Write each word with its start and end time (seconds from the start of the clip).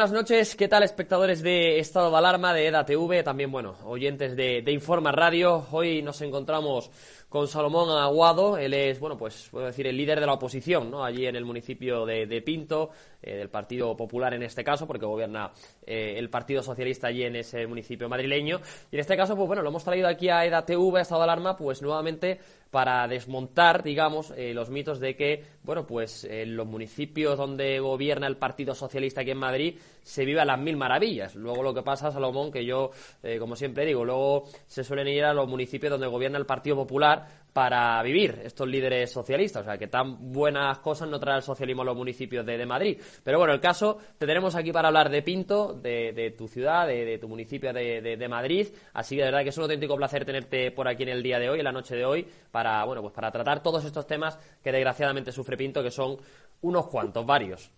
buenas 0.00 0.12
noches. 0.12 0.56
¿Qué 0.56 0.66
tal, 0.66 0.82
espectadores 0.82 1.42
de 1.42 1.78
Estado 1.78 2.10
de 2.10 2.16
Alarma, 2.16 2.54
de 2.54 2.68
EDATV? 2.68 3.22
También, 3.22 3.52
bueno, 3.52 3.76
oyentes 3.84 4.34
de, 4.34 4.62
de 4.62 4.72
Informa 4.72 5.12
Radio. 5.12 5.66
Hoy 5.72 6.00
nos 6.00 6.22
encontramos 6.22 6.90
con 7.28 7.46
Salomón 7.46 7.90
Aguado. 7.90 8.56
Él 8.56 8.72
es, 8.72 8.98
bueno, 8.98 9.18
pues 9.18 9.48
puedo 9.50 9.66
decir, 9.66 9.86
el 9.86 9.98
líder 9.98 10.18
de 10.18 10.24
la 10.24 10.32
oposición, 10.32 10.90
¿no? 10.90 11.04
Allí 11.04 11.26
en 11.26 11.36
el 11.36 11.44
municipio 11.44 12.06
de, 12.06 12.42
Pinto, 12.42 12.90
eh, 13.22 13.36
del 13.36 13.50
Partido 13.50 13.96
Popular 13.96 14.32
en 14.34 14.42
este 14.42 14.64
caso, 14.64 14.86
porque 14.86 15.04
gobierna 15.04 15.52
eh, 15.86 16.14
el 16.16 16.30
Partido 16.30 16.62
Socialista 16.62 17.08
allí 17.08 17.24
en 17.24 17.36
ese 17.36 17.66
municipio 17.66 18.08
madrileño. 18.08 18.60
Y 18.90 18.96
en 18.96 19.00
este 19.00 19.16
caso, 19.16 19.36
pues 19.36 19.46
bueno, 19.46 19.62
lo 19.62 19.68
hemos 19.68 19.84
traído 19.84 20.08
aquí 20.08 20.30
a 20.30 20.44
EDATV, 20.44 20.96
a 20.96 21.00
Estado 21.02 21.20
de 21.20 21.24
Alarma, 21.24 21.56
pues 21.56 21.82
nuevamente 21.82 22.38
para 22.70 23.06
desmontar, 23.08 23.82
digamos, 23.82 24.32
eh, 24.36 24.54
los 24.54 24.70
mitos 24.70 25.00
de 25.00 25.16
que, 25.16 25.44
bueno, 25.64 25.86
pues 25.86 26.24
en 26.24 26.56
los 26.56 26.66
municipios 26.66 27.36
donde 27.36 27.80
gobierna 27.80 28.26
el 28.26 28.36
Partido 28.36 28.74
Socialista 28.74 29.22
aquí 29.22 29.32
en 29.32 29.38
Madrid 29.38 29.78
se 30.02 30.24
vive 30.24 30.40
a 30.40 30.44
las 30.44 30.58
mil 30.58 30.76
maravillas. 30.76 31.34
Luego 31.34 31.62
lo 31.62 31.74
que 31.74 31.82
pasa, 31.82 32.12
Salomón, 32.12 32.50
que 32.50 32.64
yo, 32.64 32.90
como 33.38 33.56
siempre 33.56 33.84
digo, 33.84 34.04
luego 34.04 34.44
se 34.66 34.84
suelen 34.84 35.08
ir 35.08 35.24
a 35.24 35.34
los 35.34 35.48
municipios 35.48 35.90
donde 35.90 36.06
gobierna 36.06 36.38
el 36.38 36.46
Partido 36.46 36.76
Popular 36.76 37.26
para 37.52 38.02
vivir 38.02 38.40
estos 38.44 38.68
líderes 38.68 39.10
socialistas. 39.10 39.62
O 39.62 39.64
sea, 39.64 39.78
que 39.78 39.88
tan 39.88 40.32
buenas 40.32 40.78
cosas 40.78 41.08
no 41.08 41.18
trae 41.18 41.36
el 41.36 41.42
socialismo 41.42 41.82
a 41.82 41.84
los 41.84 41.96
municipios 41.96 42.44
de, 42.46 42.66
Madrid. 42.66 43.00
Pero 43.24 43.38
bueno, 43.38 43.52
el 43.52 43.60
caso, 43.60 43.98
te 44.18 44.26
tenemos 44.26 44.54
aquí 44.54 44.72
para 44.72 44.88
hablar 44.88 45.10
de 45.10 45.22
Pinto, 45.22 45.72
de, 45.74 46.34
tu 46.36 46.46
ciudad, 46.46 46.86
de, 46.86 47.18
tu 47.18 47.28
municipio 47.28 47.72
de, 47.72 48.28
Madrid. 48.28 48.68
Así 48.92 49.16
que 49.16 49.22
de 49.22 49.28
verdad 49.28 49.42
que 49.42 49.48
es 49.48 49.56
un 49.56 49.64
auténtico 49.64 49.96
placer 49.96 50.24
tenerte 50.24 50.70
por 50.70 50.88
aquí 50.88 51.02
en 51.02 51.10
el 51.10 51.22
día 51.22 51.38
de 51.38 51.50
hoy, 51.50 51.58
en 51.58 51.64
la 51.64 51.72
noche 51.72 51.96
de 51.96 52.04
hoy, 52.04 52.26
para, 52.50 52.84
bueno, 52.84 53.02
pues 53.02 53.12
para 53.12 53.30
tratar 53.30 53.62
todos 53.62 53.84
estos 53.84 54.06
temas 54.06 54.38
que 54.62 54.72
desgraciadamente 54.72 55.32
sufre 55.32 55.56
Pinto, 55.56 55.82
que 55.82 55.90
son 55.90 56.16
unos 56.62 56.86
cuantos, 56.86 57.26
varios. 57.26 57.70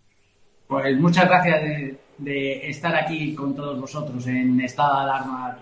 Pues 0.66 0.98
muchas 0.98 1.26
gracias 1.26 1.62
de, 2.18 2.70
estar 2.70 2.94
aquí 2.94 3.34
con 3.34 3.54
todos 3.54 3.80
vosotros 3.80 4.26
en 4.26 4.60
estado 4.60 4.94
de 4.94 5.00
alarma 5.02 5.58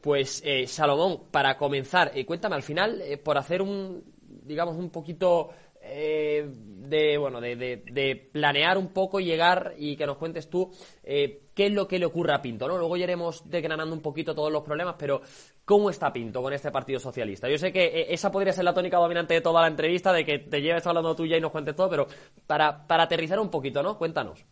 pues 0.00 0.42
eh, 0.44 0.66
Salomón, 0.66 1.24
para 1.30 1.56
comenzar, 1.56 2.12
eh, 2.14 2.24
cuéntame 2.24 2.56
al 2.56 2.62
final, 2.62 3.00
eh, 3.02 3.18
por 3.18 3.36
hacer 3.36 3.62
un, 3.62 4.02
digamos, 4.44 4.76
un 4.76 4.90
poquito 4.90 5.50
de, 5.82 7.16
bueno, 7.18 7.40
de, 7.40 8.28
planear 8.32 8.76
un 8.76 8.88
poco, 8.88 9.18
llegar 9.18 9.74
y 9.78 9.96
que 9.96 10.06
nos 10.06 10.18
cuentes 10.18 10.50
tú 10.50 10.70
qué 11.02 11.42
es 11.56 11.72
lo 11.72 11.88
que 11.88 11.98
le 11.98 12.04
ocurre 12.04 12.34
a 12.34 12.42
Pinto, 12.42 12.68
¿no? 12.68 12.76
Luego 12.76 12.98
ya 12.98 13.04
iremos 13.04 13.48
desgranando 13.48 13.94
un 13.94 14.02
poquito 14.02 14.34
todos 14.34 14.52
los 14.52 14.62
problemas, 14.62 14.96
pero 14.98 15.22
¿cómo 15.64 15.88
está 15.88 16.12
Pinto 16.12 16.42
con 16.42 16.52
este 16.52 16.70
Partido 16.70 17.00
Socialista? 17.00 17.48
Yo 17.48 17.56
sé 17.56 17.72
que 17.72 18.06
esa 18.10 18.30
podría 18.30 18.52
ser 18.52 18.64
la 18.64 18.74
tónica 18.74 18.98
dominante 18.98 19.32
de 19.34 19.40
toda 19.40 19.62
la 19.62 19.68
entrevista, 19.68 20.12
de 20.12 20.24
que 20.24 20.38
te 20.38 20.60
lleves 20.60 20.86
hablando 20.86 21.16
tú 21.16 21.24
ya 21.24 21.38
y 21.38 21.40
nos 21.40 21.50
cuentes 21.50 21.74
todo, 21.74 21.88
pero 21.88 22.06
para, 22.46 22.86
para 22.86 23.04
aterrizar 23.04 23.40
un 23.40 23.48
poquito, 23.48 23.82
¿no? 23.82 23.96
Cuéntanos. 23.96 24.44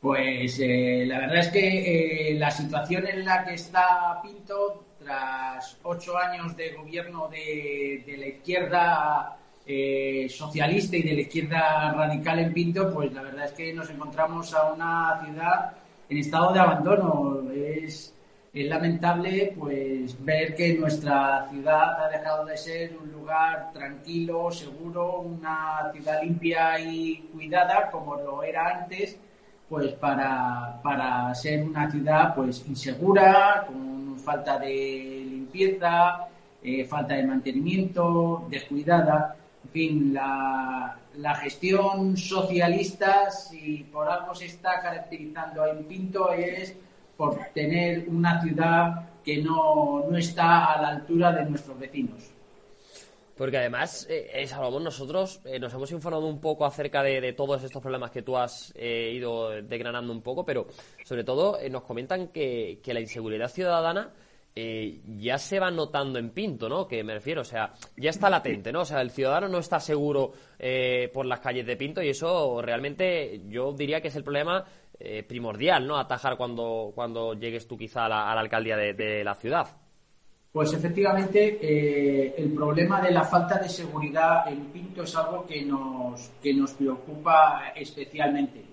Pues 0.00 0.58
eh, 0.60 1.04
la 1.06 1.18
verdad 1.20 1.40
es 1.40 1.48
que 1.48 2.30
eh, 2.30 2.34
la 2.38 2.50
situación 2.50 3.06
en 3.06 3.22
la 3.22 3.44
que 3.44 3.54
está 3.54 4.18
Pinto, 4.22 4.84
tras 4.98 5.76
ocho 5.82 6.16
años 6.16 6.56
de 6.56 6.72
gobierno 6.72 7.28
de, 7.28 8.16
la 8.18 8.26
izquierda 8.26 9.36
eh, 9.66 10.26
socialista 10.30 10.96
y 10.96 11.02
de 11.02 11.12
la 11.12 11.20
izquierda 11.20 11.92
radical 11.92 12.38
en 12.38 12.54
Pinto, 12.54 12.90
pues 12.94 13.12
la 13.12 13.22
verdad 13.22 13.44
es 13.44 13.52
que 13.52 13.74
nos 13.74 13.90
encontramos 13.90 14.54
a 14.54 14.72
una 14.72 15.20
ciudad 15.22 15.72
en 16.08 16.16
estado 16.16 16.54
de 16.54 16.60
abandono. 16.60 17.52
Es, 17.52 18.14
es 18.54 18.66
lamentable 18.68 19.54
pues 19.58 20.24
ver 20.24 20.54
que 20.54 20.78
nuestra 20.78 21.46
ciudad 21.50 22.06
ha 22.06 22.08
dejado 22.08 22.46
de 22.46 22.56
ser 22.56 22.96
un 22.96 23.12
lugar 23.12 23.70
tranquilo, 23.74 24.50
seguro, 24.50 25.20
una 25.20 25.90
ciudad 25.92 26.22
limpia 26.22 26.80
y 26.80 27.18
cuidada 27.34 27.90
como 27.90 28.16
lo 28.16 28.42
era 28.42 28.80
antes 28.80 29.18
pues 29.70 29.92
para, 29.92 30.80
para 30.82 31.32
ser 31.32 31.62
una 31.62 31.88
ciudad 31.88 32.34
pues 32.34 32.64
insegura, 32.66 33.64
con 33.68 34.18
falta 34.18 34.58
de 34.58 35.24
limpieza, 35.30 36.26
eh, 36.60 36.84
falta 36.84 37.14
de 37.14 37.22
mantenimiento, 37.22 38.48
descuidada. 38.50 39.36
En 39.64 39.70
fin, 39.70 40.12
la, 40.12 40.98
la 41.18 41.34
gestión 41.36 42.16
socialista, 42.16 43.30
si 43.30 43.86
por 43.92 44.08
algo 44.08 44.34
se 44.34 44.46
está 44.46 44.82
caracterizando 44.82 45.64
en 45.64 45.84
Pinto, 45.84 46.32
es 46.32 46.74
por 47.16 47.38
tener 47.54 48.08
una 48.08 48.42
ciudad 48.42 49.08
que 49.24 49.40
no, 49.40 50.04
no 50.10 50.16
está 50.18 50.72
a 50.72 50.82
la 50.82 50.88
altura 50.88 51.30
de 51.30 51.44
nuestros 51.44 51.78
vecinos. 51.78 52.39
Porque 53.40 53.56
además, 53.56 54.06
eh, 54.10 54.46
Salomón, 54.46 54.84
nosotros 54.84 55.40
eh, 55.46 55.58
nos 55.58 55.72
hemos 55.72 55.90
informado 55.92 56.26
un 56.26 56.42
poco 56.42 56.66
acerca 56.66 57.02
de, 57.02 57.32
todos 57.32 57.64
estos 57.64 57.80
problemas 57.80 58.10
que 58.10 58.20
tú 58.20 58.36
has 58.36 58.70
eh, 58.76 59.12
ido 59.14 59.48
desgranando 59.62 60.12
un 60.12 60.20
poco, 60.20 60.44
pero 60.44 60.66
sobre 61.06 61.24
todo 61.24 61.58
eh, 61.58 61.70
nos 61.70 61.84
comentan 61.84 62.28
que, 62.28 62.82
la 62.84 63.00
inseguridad 63.00 63.48
ciudadana 63.48 64.12
ya 64.54 65.38
se 65.38 65.58
va 65.58 65.70
notando 65.70 66.18
en 66.18 66.32
Pinto, 66.32 66.68
¿no? 66.68 66.86
Que 66.86 67.02
me 67.02 67.14
refiero, 67.14 67.40
o 67.40 67.44
sea, 67.44 67.72
ya 67.96 68.10
está 68.10 68.28
latente, 68.28 68.72
¿no? 68.72 68.82
O 68.82 68.84
sea, 68.84 69.00
el 69.00 69.10
ciudadano 69.10 69.48
no 69.48 69.56
está 69.56 69.80
seguro 69.80 70.34
por 71.14 71.24
las 71.24 71.40
calles 71.40 71.64
de 71.64 71.78
Pinto 71.78 72.02
y 72.02 72.10
eso 72.10 72.60
realmente 72.60 73.40
yo 73.48 73.72
diría 73.72 74.02
que 74.02 74.08
es 74.08 74.16
el 74.16 74.22
problema 74.22 74.66
primordial, 75.26 75.86
¿no? 75.86 75.96
Atajar 75.96 76.36
cuando, 76.36 76.92
cuando 76.94 77.32
llegues 77.32 77.66
tú 77.66 77.78
quizá 77.78 78.04
a 78.04 78.08
la, 78.10 78.32
alcaldía 78.32 78.76
de 78.76 79.24
la 79.24 79.34
ciudad. 79.34 79.79
Pues 80.52 80.72
efectivamente, 80.72 81.58
eh, 81.62 82.34
el 82.36 82.52
problema 82.52 83.00
de 83.00 83.12
la 83.12 83.22
falta 83.22 83.58
de 83.58 83.68
seguridad 83.68 84.48
en 84.48 84.64
Pinto 84.66 85.04
es 85.04 85.14
algo 85.14 85.46
que 85.46 85.62
nos, 85.62 86.32
que 86.42 86.52
nos 86.52 86.72
preocupa 86.72 87.72
especialmente. 87.76 88.64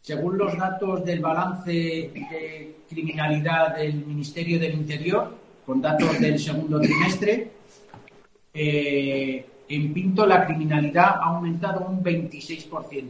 Según 0.00 0.38
los 0.38 0.58
datos 0.58 1.04
del 1.04 1.20
balance 1.20 1.70
de 1.70 2.76
criminalidad 2.88 3.76
del 3.76 4.04
Ministerio 4.04 4.58
del 4.58 4.74
Interior, 4.74 5.32
con 5.64 5.80
datos 5.80 6.18
del 6.18 6.36
segundo 6.38 6.80
trimestre, 6.80 7.50
eh, 8.52 9.46
en 9.68 9.94
Pinto 9.94 10.26
la 10.26 10.44
criminalidad 10.44 11.10
ha 11.10 11.26
aumentado 11.26 11.86
un 11.86 12.02
26%. 12.02 13.04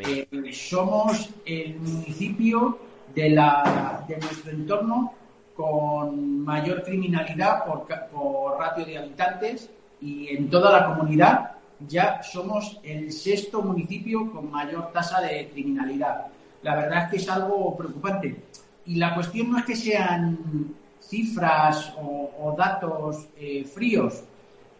Eh, 0.00 0.52
somos 0.52 1.30
el 1.44 1.74
municipio 1.76 2.78
de, 3.12 3.30
la, 3.30 4.04
de 4.06 4.16
nuestro 4.16 4.52
entorno 4.52 5.12
con 5.56 6.44
mayor 6.44 6.82
criminalidad 6.82 7.64
por, 7.64 8.58
ratio 8.58 8.84
de 8.84 8.98
habitantes 8.98 9.70
y 10.00 10.28
en 10.28 10.50
toda 10.50 10.70
la 10.70 10.86
comunidad 10.86 11.52
ya 11.80 12.22
somos 12.22 12.78
el 12.82 13.10
sexto 13.12 13.62
municipio 13.62 14.30
con 14.30 14.50
mayor 14.50 14.92
tasa 14.92 15.20
de 15.20 15.48
criminalidad. 15.50 16.26
La 16.62 16.74
verdad 16.74 17.04
es 17.04 17.10
que 17.10 17.16
es 17.16 17.28
algo 17.28 17.76
preocupante. 17.76 18.44
Y 18.86 18.96
la 18.96 19.14
cuestión 19.14 19.50
no 19.50 19.58
es 19.58 19.64
que 19.64 19.76
sean 19.76 20.74
cifras 21.00 21.94
o, 21.98 22.54
datos 22.56 23.28
eh, 23.36 23.64
fríos, 23.64 24.24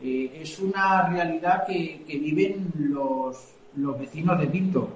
eh, 0.00 0.40
es 0.43 0.58
una 0.58 1.08
realidad 1.08 1.67
que, 1.67 2.05
viven 2.06 2.70
los, 2.76 3.55
los, 3.76 3.99
vecinos 3.99 4.38
de 4.38 4.46
Pinto. 4.46 4.88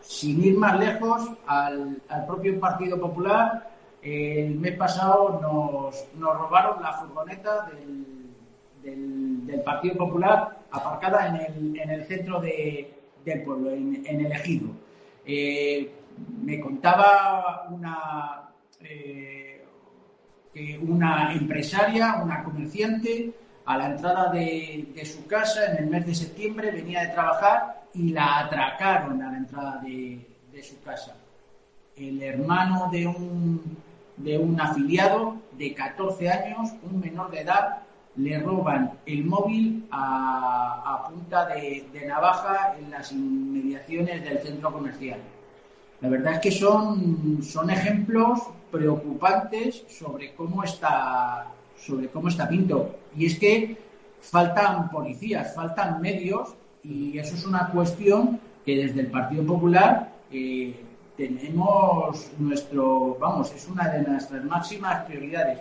Sin 0.00 0.44
ir 0.44 0.58
más 0.58 0.78
lejos, 0.78 1.30
al, 1.46 2.00
propio 2.26 2.60
Partido 2.60 3.00
Popular, 3.00 3.73
el 4.04 4.56
mes 4.56 4.76
pasado 4.76 5.40
nos, 5.40 6.06
nos 6.14 6.38
robaron 6.38 6.82
la 6.82 6.92
furgoneta 6.92 7.70
del, 7.70 9.46
del, 9.46 9.60
Partido 9.62 9.96
Popular 9.96 10.58
aparcada 10.70 11.28
en 11.28 11.36
el, 11.36 11.80
en 11.80 11.90
el 11.90 12.04
centro 12.04 12.38
de, 12.40 12.92
del 13.24 13.42
pueblo, 13.42 13.70
en, 13.70 14.04
el 14.06 14.32
ejido. 14.32 14.68
Eh, 15.24 15.90
me 16.42 16.60
contaba 16.60 17.66
una, 17.70 18.50
eh, 18.80 19.64
una 20.82 21.32
empresaria, 21.32 22.20
una 22.22 22.44
comerciante, 22.44 23.32
a 23.66 23.78
la 23.78 23.86
entrada 23.86 24.30
de, 24.30 25.02
su 25.04 25.26
casa 25.26 25.72
en 25.72 25.84
el 25.84 25.86
mes 25.90 26.06
de 26.06 26.14
septiembre, 26.14 26.70
venía 26.70 27.00
de 27.02 27.08
trabajar 27.08 27.84
y 27.94 28.10
la 28.10 28.40
atracaron 28.40 29.22
a 29.22 29.30
la 29.32 29.38
entrada 29.38 29.80
de, 29.82 30.30
su 30.62 30.80
casa. 30.82 31.16
El 31.96 32.22
hermano 32.22 32.88
de 32.90 33.06
un, 33.06 33.76
de 34.16 34.38
un 34.38 34.60
afiliado 34.60 35.36
de 35.58 35.74
14 35.74 36.30
años, 36.30 36.70
un 36.90 37.00
menor 37.00 37.30
de 37.30 37.40
edad, 37.40 37.78
le 38.16 38.38
roban 38.38 38.92
el 39.06 39.24
móvil 39.24 39.86
a, 39.90 41.08
punta 41.08 41.46
de, 41.46 41.86
navaja 42.06 42.76
en 42.78 42.90
las 42.90 43.10
inmediaciones 43.12 44.22
del 44.24 44.38
centro 44.38 44.72
comercial. 44.72 45.20
La 46.00 46.08
verdad 46.08 46.34
es 46.34 46.40
que 46.40 46.50
son, 46.50 47.42
son 47.42 47.70
ejemplos 47.70 48.40
preocupantes 48.70 49.84
sobre 49.88 50.34
cómo 50.34 50.62
está 50.62 51.46
sobre 51.76 52.08
cómo 52.08 52.28
está 52.28 52.48
Pinto. 52.48 52.96
Y 53.16 53.26
es 53.26 53.38
que 53.38 53.76
faltan 54.20 54.90
policías, 54.90 55.54
faltan 55.54 56.00
medios 56.00 56.54
y 56.82 57.18
eso 57.18 57.34
es 57.34 57.44
una 57.44 57.68
cuestión 57.68 58.40
que 58.64 58.76
desde 58.76 59.00
el 59.00 59.06
Partido 59.08 59.44
Popular 59.44 60.12
eh, 60.30 60.74
tenemos 61.16 62.30
nuestro, 62.38 63.16
vamos, 63.18 63.52
es 63.52 63.68
una 63.68 63.88
de 63.88 64.02
nuestras 64.02 64.44
máximas 64.44 65.04
prioridades. 65.04 65.60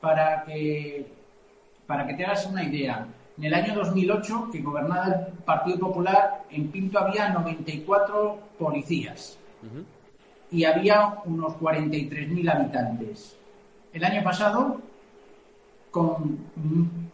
Para 0.00 0.44
que, 0.44 1.06
para 1.86 2.06
que 2.06 2.14
te 2.14 2.24
hagas 2.24 2.46
una 2.46 2.62
idea, 2.62 3.06
en 3.38 3.44
el 3.44 3.54
año 3.54 3.74
2008, 3.74 4.50
que 4.52 4.60
gobernaba 4.60 5.06
el 5.06 5.32
Partido 5.44 5.78
Popular, 5.78 6.44
en 6.50 6.68
Pinto 6.68 6.98
había 6.98 7.30
94 7.30 8.38
policías 8.58 9.38
y 10.50 10.64
había 10.64 11.20
unos 11.24 11.54
43.000 11.54 12.52
habitantes. 12.52 13.36
El 13.92 14.04
año 14.04 14.22
pasado 14.22 14.80
con 15.90 16.38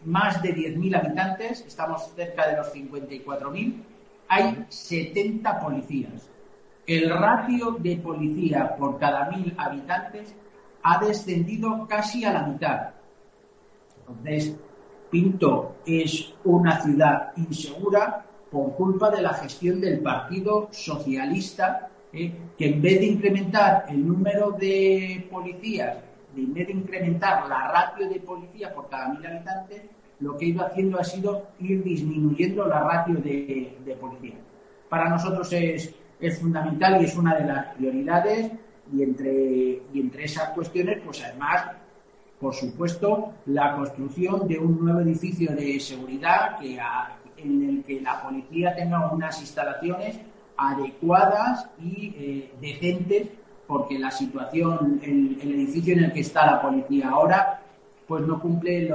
más 0.05 0.41
de 0.41 0.55
10.000 0.55 0.97
habitantes, 0.97 1.61
estamos 1.67 2.11
cerca 2.15 2.47
de 2.49 2.57
los 2.57 2.73
54.000, 2.73 3.75
hay 4.27 4.65
70 4.69 5.59
policías. 5.59 6.30
El 6.91 7.09
ratio 7.09 7.77
de 7.79 7.95
policía 7.95 8.75
por 8.75 8.99
cada 8.99 9.29
mil 9.29 9.53
habitantes 9.57 10.35
ha 10.83 10.99
descendido 10.99 11.87
casi 11.87 12.25
a 12.25 12.33
la 12.33 12.43
mitad. 12.43 12.89
Entonces, 13.99 14.57
Pinto 15.09 15.77
es 15.85 16.33
una 16.43 16.81
ciudad 16.81 17.31
insegura 17.37 18.25
por 18.51 18.75
culpa 18.75 19.09
de 19.09 19.21
la 19.21 19.33
gestión 19.35 19.79
del 19.79 20.01
Partido 20.01 20.67
Socialista, 20.71 21.87
eh, 22.11 22.33
que 22.57 22.65
en 22.65 22.81
vez 22.81 22.99
de 22.99 23.05
incrementar 23.05 23.85
el 23.87 24.05
número 24.05 24.51
de 24.51 25.25
policías 25.31 25.95
de 26.35 26.41
en 26.41 26.53
vez 26.53 26.67
de 26.67 26.73
incrementar 26.73 27.47
la 27.47 27.71
ratio 27.71 28.09
de 28.09 28.19
policía 28.19 28.75
por 28.75 28.89
cada 28.89 29.13
mil 29.13 29.25
habitantes, 29.25 29.83
lo 30.19 30.35
que 30.35 30.43
ha 30.43 30.49
ido 30.49 30.65
haciendo 30.65 30.99
ha 30.99 31.05
sido 31.05 31.47
ir 31.61 31.85
disminuyendo 31.85 32.65
la 32.65 32.81
ratio 32.81 33.15
de, 33.15 33.97
policía. 33.97 34.35
Para 34.89 35.07
nosotros 35.07 35.53
es, 35.53 35.95
es, 36.21 36.39
fundamental 36.39 37.01
y 37.01 37.05
es 37.05 37.15
una 37.15 37.35
de 37.35 37.45
las 37.45 37.75
prioridades 37.75 38.51
y 38.93 39.03
entre, 39.03 39.81
y 39.93 39.99
entre 39.99 40.25
esas 40.25 40.49
cuestiones, 40.49 41.01
pues 41.03 41.23
además, 41.23 41.67
por 42.39 42.53
supuesto, 42.53 43.33
la 43.47 43.75
construcción 43.75 44.47
de 44.47 44.57
un 44.57 44.83
nuevo 44.83 45.01
edificio 45.01 45.51
de 45.55 45.79
seguridad 45.79 46.57
que 46.57 46.79
en 47.37 47.69
el 47.69 47.83
que 47.83 48.01
la 48.01 48.21
policía 48.21 48.75
tenga 48.75 49.11
unas 49.11 49.39
instalaciones 49.41 50.19
adecuadas 50.57 51.67
y 51.79 52.13
eh, 52.17 52.51
decentes 52.61 53.29
porque 53.71 53.97
la 53.97 54.11
situación, 54.11 54.99
el, 55.01 55.37
edificio 55.41 55.93
en 55.93 56.03
el 56.03 56.11
que 56.11 56.19
está 56.19 56.45
la 56.45 56.61
policía 56.61 57.09
ahora, 57.09 57.61
pues 58.05 58.27
no 58.27 58.37
cumple, 58.41 58.93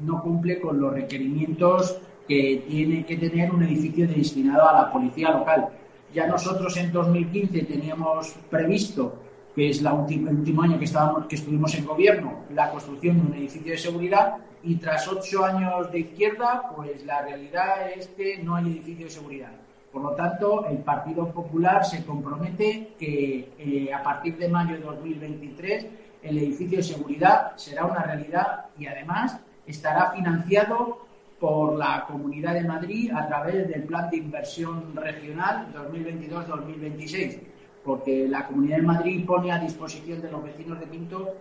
no 0.00 0.20
cumple 0.20 0.60
con 0.60 0.80
los 0.80 0.92
requerimientos 0.92 2.00
que 2.26 2.64
tiene 2.68 3.04
que 3.04 3.16
tener 3.16 3.52
un 3.52 3.62
edificio 3.62 4.08
destinado 4.08 4.68
a 4.68 4.72
la 4.72 4.90
policía 4.90 5.30
local. 5.30 5.68
Ya 6.12 6.26
nosotros 6.26 6.76
en 6.76 6.92
2015 6.92 7.62
teníamos 7.62 8.34
previsto, 8.50 9.14
que 9.54 9.70
es 9.70 9.80
el 9.80 9.86
último 9.86 10.62
año 10.62 10.78
que, 10.78 10.84
estábamos, 10.84 11.26
que 11.26 11.36
estuvimos 11.36 11.74
en 11.74 11.86
gobierno, 11.86 12.44
la 12.54 12.70
construcción 12.70 13.16
de 13.16 13.26
un 13.28 13.34
edificio 13.34 13.72
de 13.72 13.78
seguridad 13.78 14.36
y 14.62 14.76
tras 14.76 15.08
ocho 15.08 15.44
años 15.44 15.90
de 15.90 16.00
izquierda, 16.00 16.70
pues 16.74 17.04
la 17.04 17.22
realidad 17.22 17.90
es 17.96 18.08
que 18.08 18.38
no 18.38 18.56
hay 18.56 18.66
edificio 18.66 19.06
de 19.06 19.10
seguridad. 19.10 19.52
Por 19.92 20.02
lo 20.02 20.10
tanto, 20.12 20.66
el 20.66 20.78
Partido 20.78 21.30
Popular 21.30 21.84
se 21.84 22.04
compromete 22.04 22.94
que 22.98 23.52
eh, 23.58 23.92
a 23.92 24.02
partir 24.02 24.38
de 24.38 24.48
mayo 24.48 24.76
de 24.76 24.80
2023 24.80 25.86
el 26.22 26.38
edificio 26.38 26.78
de 26.78 26.84
seguridad 26.84 27.56
será 27.56 27.84
una 27.84 28.02
realidad 28.02 28.66
y 28.78 28.86
además 28.86 29.38
estará 29.66 30.10
financiado 30.12 31.06
por 31.42 31.76
la 31.76 32.04
Comunidad 32.06 32.54
de 32.54 32.62
Madrid 32.62 33.10
a 33.12 33.26
través 33.26 33.66
del 33.66 33.82
Plan 33.82 34.08
de 34.08 34.18
Inversión 34.18 34.94
Regional 34.94 35.74
2022-2026, 35.74 37.40
porque 37.84 38.28
la 38.28 38.46
Comunidad 38.46 38.76
de 38.76 38.82
Madrid 38.82 39.26
pone 39.26 39.50
a 39.50 39.58
disposición 39.58 40.22
de 40.22 40.30
los 40.30 40.40
vecinos 40.44 40.78
de 40.78 40.86
Pinto 40.86 41.34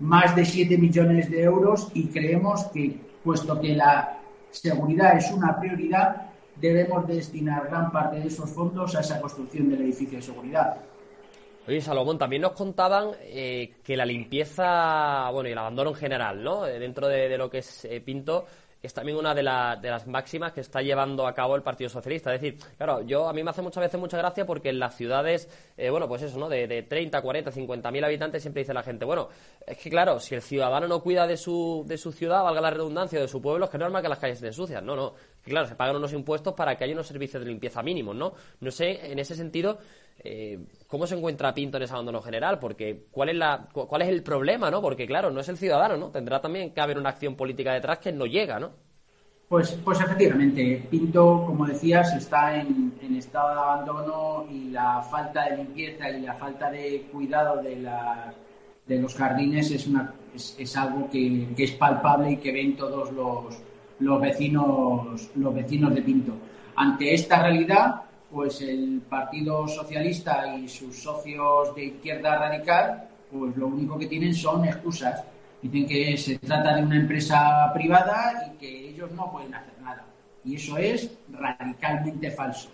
más 0.00 0.34
de 0.34 0.44
7 0.44 0.76
millones 0.78 1.30
de 1.30 1.44
euros 1.44 1.92
y 1.94 2.08
creemos 2.08 2.64
que, 2.74 2.98
puesto 3.22 3.60
que 3.60 3.76
la 3.76 4.18
seguridad 4.50 5.16
es 5.16 5.30
una 5.30 5.60
prioridad, 5.60 6.26
debemos 6.56 7.06
destinar 7.06 7.68
gran 7.68 7.92
parte 7.92 8.18
de 8.18 8.26
esos 8.26 8.50
fondos 8.50 8.96
a 8.96 9.00
esa 9.00 9.20
construcción 9.20 9.70
del 9.70 9.82
edificio 9.82 10.18
de 10.18 10.22
seguridad. 10.22 10.76
Oye, 11.68 11.80
Salomón, 11.80 12.18
también 12.18 12.42
nos 12.42 12.52
contaban 12.52 13.10
eh, 13.22 13.74
que 13.84 13.96
la 13.96 14.04
limpieza, 14.04 15.30
bueno, 15.30 15.48
y 15.48 15.52
el 15.52 15.58
abandono 15.58 15.90
en 15.90 15.96
general, 15.96 16.42
¿no? 16.42 16.66
Eh, 16.66 16.78
dentro 16.78 17.08
de, 17.08 17.36
lo 17.36 17.50
que 17.50 17.58
es 17.58 17.84
eh, 17.84 18.00
Pinto, 18.00 18.46
es 18.86 18.94
también 18.94 19.18
una 19.18 19.34
de, 19.34 19.42
de, 19.42 19.90
las 19.90 20.06
máximas 20.06 20.52
que 20.52 20.60
está 20.60 20.80
llevando 20.80 21.26
a 21.26 21.34
cabo 21.34 21.56
el 21.56 21.62
Partido 21.62 21.90
Socialista. 21.90 22.34
Es 22.34 22.40
decir, 22.40 22.58
claro, 22.76 23.02
yo 23.02 23.28
a 23.28 23.32
mí 23.32 23.42
me 23.42 23.50
hace 23.50 23.62
muchas 23.62 23.82
veces 23.82 24.00
mucha 24.00 24.16
gracia 24.16 24.46
porque 24.46 24.70
en 24.70 24.78
las 24.78 24.96
ciudades, 24.96 25.48
eh, 25.76 25.90
bueno, 25.90 26.08
pues 26.08 26.22
eso, 26.22 26.38
¿no? 26.38 26.48
De, 26.48 26.66
de 26.66 26.82
30, 26.82 27.20
40, 27.20 27.50
50 27.50 27.90
mil 27.90 28.04
habitantes 28.04 28.42
siempre 28.42 28.62
dice 28.62 28.72
la 28.72 28.82
gente, 28.82 29.04
bueno, 29.04 29.28
es 29.66 29.78
que 29.78 29.90
claro, 29.90 30.18
si 30.20 30.34
el 30.34 30.42
ciudadano 30.42 30.88
no 30.88 31.02
cuida 31.02 31.26
de 31.26 31.36
su, 31.36 31.84
de 31.86 31.98
su 31.98 32.12
ciudad, 32.12 32.42
valga 32.42 32.60
la 32.60 32.70
redundancia, 32.70 33.20
de 33.20 33.28
su 33.28 33.42
pueblo, 33.42 33.66
es 33.66 33.70
que 33.70 33.78
normal 33.78 34.02
que 34.02 34.08
las 34.08 34.18
calles 34.18 34.38
estén 34.38 34.52
sucias. 34.52 34.82
No, 34.82 34.96
no. 34.96 35.14
Que 35.46 35.52
claro, 35.52 35.68
se 35.68 35.76
pagan 35.76 35.94
unos 35.94 36.12
impuestos 36.12 36.54
para 36.54 36.76
que 36.76 36.82
haya 36.82 36.92
unos 36.92 37.06
servicios 37.06 37.40
de 37.40 37.48
limpieza 37.48 37.80
mínimos, 37.80 38.16
¿no? 38.16 38.34
No 38.58 38.70
sé, 38.72 39.12
en 39.12 39.20
ese 39.20 39.36
sentido, 39.36 39.78
eh, 40.18 40.58
¿cómo 40.88 41.06
se 41.06 41.14
encuentra 41.14 41.54
Pinto 41.54 41.76
en 41.76 41.84
ese 41.84 41.92
abandono 41.92 42.20
general? 42.20 42.58
Porque 42.58 43.04
¿cuál 43.12 43.28
es, 43.28 43.36
la, 43.36 43.68
¿cuál 43.72 44.02
es 44.02 44.08
el 44.08 44.24
problema, 44.24 44.72
no? 44.72 44.82
Porque 44.82 45.06
claro, 45.06 45.30
no 45.30 45.38
es 45.40 45.48
el 45.48 45.56
ciudadano, 45.56 45.96
¿no? 45.96 46.10
Tendrá 46.10 46.40
también 46.40 46.74
que 46.74 46.80
haber 46.80 46.98
una 46.98 47.10
acción 47.10 47.36
política 47.36 47.72
detrás 47.72 48.00
que 48.00 48.10
no 48.10 48.26
llega, 48.26 48.58
¿no? 48.58 48.72
Pues, 49.48 49.78
pues 49.84 50.00
efectivamente, 50.00 50.84
Pinto, 50.90 51.44
como 51.46 51.64
decías, 51.64 52.12
está 52.16 52.56
en, 52.60 52.92
estado 53.16 53.54
de 53.54 53.60
abandono 53.60 54.46
y 54.50 54.70
la 54.70 55.00
falta 55.00 55.44
de 55.44 55.58
limpieza 55.58 56.10
y 56.10 56.22
la 56.22 56.34
falta 56.34 56.72
de 56.72 57.06
cuidado 57.12 57.62
de, 57.62 57.76
la, 57.76 58.34
de 58.84 58.98
los 58.98 59.14
jardines 59.14 59.70
es, 59.70 59.86
una, 59.86 60.12
es, 60.34 60.76
algo 60.76 61.08
que, 61.08 61.54
es 61.56 61.70
palpable 61.72 62.32
y 62.32 62.36
que 62.38 62.50
ven 62.50 62.76
todos 62.76 63.12
los, 63.12 63.56
los, 64.00 64.20
vecinos, 64.20 65.30
los 65.34 65.54
vecinos 65.54 65.94
de 65.94 66.02
Pinto. 66.02 66.32
Ante 66.76 67.14
esta 67.14 67.42
realidad, 67.42 68.02
pues 68.30 68.60
el 68.60 69.02
Partido 69.08 69.66
Socialista 69.68 70.56
y 70.56 70.68
sus 70.68 70.96
socios 71.02 71.74
de 71.74 71.84
izquierda 71.84 72.38
radical, 72.38 73.08
pues 73.30 73.56
lo 73.56 73.68
único 73.68 73.98
que 73.98 74.06
tienen 74.06 74.34
son 74.34 74.64
excusas 74.64 75.22
Dicen 75.62 75.86
que 75.86 76.16
se 76.16 76.38
trata 76.38 76.76
de 76.76 76.82
una 76.82 76.96
empresa 76.96 77.70
privada 77.72 78.52
y 78.52 78.58
que 78.58 78.88
ellos 78.90 79.10
no 79.12 79.32
pueden 79.32 79.54
hacer 79.54 79.74
nada. 79.82 80.04
Y 80.44 80.56
eso 80.56 80.76
es 80.76 81.10
radicalmente 81.30 82.30
falso. 82.30 82.68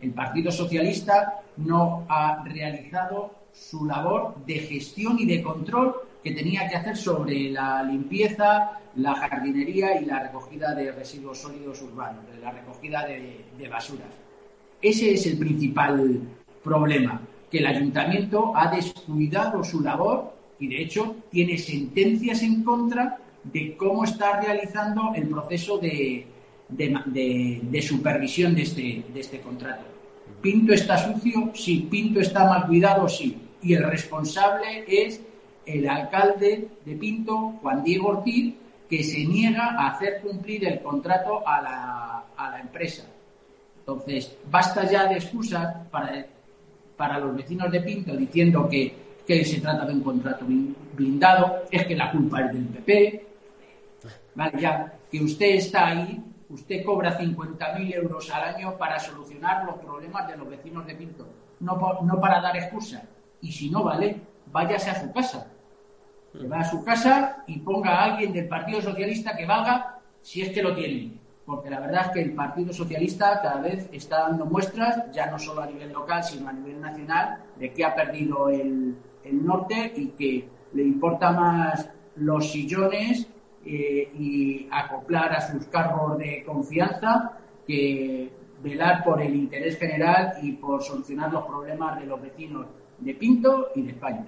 El 0.00 0.12
Partido 0.12 0.50
Socialista 0.50 1.40
no 1.56 2.04
ha 2.08 2.42
realizado 2.44 3.34
su 3.52 3.86
labor 3.86 4.36
de 4.46 4.54
gestión 4.60 5.18
y 5.18 5.26
de 5.26 5.42
control 5.42 5.96
que 6.22 6.32
tenía 6.32 6.68
que 6.68 6.76
hacer 6.76 6.96
sobre 6.96 7.50
la 7.50 7.82
limpieza, 7.82 8.78
la 8.96 9.14
jardinería 9.14 10.00
y 10.00 10.04
la 10.04 10.22
recogida 10.22 10.74
de 10.74 10.92
residuos 10.92 11.38
sólidos 11.38 11.82
urbanos, 11.82 12.24
de 12.32 12.40
la 12.40 12.50
recogida 12.52 13.06
de, 13.06 13.44
de 13.58 13.68
basuras. 13.68 14.08
Ese 14.80 15.12
es 15.12 15.26
el 15.26 15.38
principal 15.38 16.20
problema, 16.62 17.20
que 17.50 17.58
el 17.58 17.66
ayuntamiento 17.66 18.52
ha 18.54 18.74
descuidado 18.74 19.62
su 19.62 19.80
labor 19.80 20.34
y 20.58 20.68
de 20.68 20.82
hecho 20.82 21.16
tiene 21.30 21.58
sentencias 21.58 22.42
en 22.42 22.62
contra 22.62 23.18
de 23.44 23.76
cómo 23.76 24.04
está 24.04 24.40
realizando 24.40 25.12
el 25.14 25.28
proceso 25.28 25.78
de, 25.78 26.26
de, 26.68 27.82
supervisión 27.82 28.54
de 28.54 28.62
este, 28.62 29.04
de 29.12 29.20
este 29.20 29.40
contrato. 29.40 29.84
Pinto 30.40 30.72
está 30.72 30.98
sucio, 30.98 31.50
sí. 31.54 31.86
Pinto 31.90 32.20
está 32.20 32.44
mal 32.44 32.66
cuidado, 32.66 33.08
sí. 33.08 33.36
Y 33.62 33.74
el 33.74 33.84
responsable 33.84 34.84
es 34.88 35.20
el 35.66 35.88
alcalde 35.88 36.68
de 36.84 36.94
Pinto, 36.96 37.54
Juan 37.62 37.82
Diego 37.82 38.08
Ortiz, 38.08 38.54
que 38.88 39.02
se 39.02 39.24
niega 39.24 39.74
a 39.78 39.88
hacer 39.88 40.20
cumplir 40.20 40.66
el 40.66 40.80
contrato 40.80 41.46
a 41.46 41.62
la, 41.62 42.24
a 42.36 42.50
la 42.50 42.60
empresa. 42.60 43.04
Entonces, 43.78 44.36
basta 44.50 44.90
ya 44.90 45.06
de 45.06 45.16
excusas 45.16 45.74
para, 45.90 46.26
para 46.96 47.18
los 47.18 47.34
vecinos 47.34 47.70
de 47.70 47.80
Pinto 47.80 48.16
diciendo 48.16 48.68
que, 48.68 48.94
que 49.26 49.44
se 49.44 49.60
trata 49.60 49.86
de 49.86 49.94
un 49.94 50.02
contrato 50.02 50.44
blindado, 50.94 51.62
es 51.70 51.86
que 51.86 51.96
la 51.96 52.10
culpa 52.10 52.42
es 52.42 52.52
del 52.52 52.66
PP. 52.66 53.26
Vale, 54.34 54.60
ya, 54.60 54.92
que 55.10 55.22
usted 55.22 55.54
está 55.54 55.88
ahí 55.88 56.22
usted 56.52 56.84
cobra 56.84 57.18
50.000 57.18 57.94
euros 57.94 58.30
al 58.30 58.54
año 58.54 58.76
para 58.76 58.98
solucionar 58.98 59.64
los 59.64 59.76
problemas 59.76 60.28
de 60.28 60.36
los 60.36 60.48
vecinos 60.48 60.86
de 60.86 60.94
Pinto, 60.94 61.26
no, 61.60 62.00
no 62.02 62.20
para 62.20 62.40
dar 62.40 62.56
excusa. 62.56 63.02
Y 63.40 63.50
si 63.50 63.70
no 63.70 63.82
vale, 63.82 64.20
váyase 64.52 64.90
a 64.90 65.00
su 65.00 65.12
casa. 65.12 65.46
Que 66.32 66.46
va 66.46 66.60
a 66.60 66.64
su 66.64 66.82
casa 66.84 67.44
y 67.46 67.58
ponga 67.58 67.90
a 67.90 68.04
alguien 68.04 68.32
del 68.32 68.48
Partido 68.48 68.80
Socialista 68.80 69.36
que 69.36 69.44
valga 69.44 69.98
si 70.20 70.42
es 70.42 70.50
que 70.50 70.62
lo 70.62 70.74
tiene. 70.74 71.20
Porque 71.44 71.68
la 71.68 71.80
verdad 71.80 72.06
es 72.06 72.10
que 72.12 72.22
el 72.22 72.34
Partido 72.34 72.72
Socialista 72.72 73.40
cada 73.42 73.60
vez 73.60 73.88
está 73.92 74.20
dando 74.20 74.46
muestras, 74.46 75.10
ya 75.12 75.26
no 75.26 75.38
solo 75.38 75.62
a 75.62 75.66
nivel 75.66 75.92
local, 75.92 76.22
sino 76.22 76.48
a 76.48 76.52
nivel 76.52 76.80
nacional, 76.80 77.38
de 77.56 77.72
que 77.72 77.84
ha 77.84 77.94
perdido 77.94 78.48
el, 78.48 78.96
el 79.24 79.44
norte 79.44 79.92
y 79.96 80.08
que 80.10 80.48
le 80.72 80.82
importa 80.82 81.32
más 81.32 81.90
los 82.16 82.50
sillones 82.50 83.26
eh, 83.64 84.10
y 84.18 84.68
acoplar 84.70 85.32
a 85.32 85.40
sus 85.40 85.66
cargos 85.66 86.18
de 86.18 86.42
confianza 86.44 87.38
que 87.66 88.30
velar 88.62 89.04
por 89.04 89.20
el 89.20 89.34
interés 89.34 89.78
general 89.78 90.34
y 90.42 90.52
por 90.52 90.82
solucionar 90.82 91.32
los 91.32 91.44
problemas 91.44 92.00
de 92.00 92.06
los 92.06 92.20
vecinos 92.20 92.66
de 92.98 93.14
Pinto 93.14 93.68
y 93.74 93.82
de 93.82 93.90
España. 93.90 94.26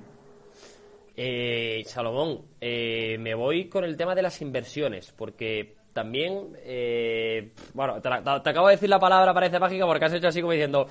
Eh, 1.16 1.85
Salomón, 1.87 2.42
eh, 2.61 3.16
me 3.21 3.35
voy 3.35 3.68
con 3.68 3.85
el 3.85 3.97
tema 3.97 4.14
de 4.14 4.23
las 4.23 4.42
inversiones, 4.42 5.12
porque 5.16 5.76
también, 5.94 6.48
eh, 6.64 7.52
bueno, 7.72 8.00
te, 8.02 8.08
acabo 8.08 8.66
de 8.66 8.74
decir 8.74 8.88
la 8.90 8.98
palabra, 8.98 9.32
parece 9.32 9.58
mágica, 9.58 9.86
porque 9.86 10.04
has 10.04 10.12
hecho 10.12 10.28
así 10.28 10.40
como 10.40 10.52
diciendo, 10.52 10.86